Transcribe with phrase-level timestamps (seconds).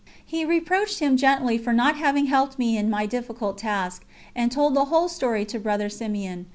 [0.25, 4.03] He reproached him gently for not having helped me in my difficult task,
[4.35, 6.47] and told the whole story to Brother Simeon.